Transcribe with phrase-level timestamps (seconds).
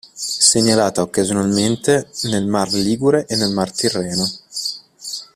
[0.15, 4.27] Segnalata occasionalmente nel mar Ligure e nel mar Tirreno.